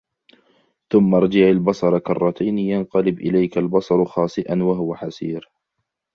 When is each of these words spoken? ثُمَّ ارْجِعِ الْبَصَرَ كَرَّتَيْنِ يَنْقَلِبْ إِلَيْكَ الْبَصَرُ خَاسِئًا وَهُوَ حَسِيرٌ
ثُمَّ 0.93 1.15
ارْجِعِ 1.15 1.49
الْبَصَرَ 1.49 1.99
كَرَّتَيْنِ 1.99 2.57
يَنْقَلِبْ 2.57 3.19
إِلَيْكَ 3.19 3.57
الْبَصَرُ 3.57 4.05
خَاسِئًا 4.05 4.55
وَهُوَ 4.63 4.95
حَسِيرٌ 4.95 5.49